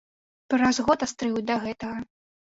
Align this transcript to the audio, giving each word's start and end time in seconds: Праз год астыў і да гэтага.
Праз 0.53 0.79
год 0.87 1.03
астыў 1.07 1.37
і 1.41 1.43
да 1.51 1.57
гэтага. 1.67 1.99